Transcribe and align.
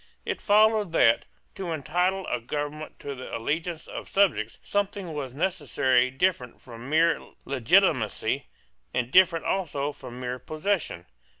It 0.25 0.41
followed 0.41 0.93
that, 0.93 1.27
to 1.53 1.71
entitle 1.71 2.25
a 2.25 2.39
government 2.41 2.97
to 3.01 3.13
the 3.13 3.37
allegiance 3.37 3.85
of 3.85 4.09
subjects, 4.09 4.57
something 4.63 5.13
was 5.13 5.35
necessary 5.35 6.09
different 6.09 6.59
from 6.59 6.89
mere 6.89 7.21
legitimacy, 7.45 8.47
and 8.95 9.11
different 9.11 9.45
also 9.45 9.91
from 9.91 10.19
mere 10.19 10.39
possession. 10.39 11.05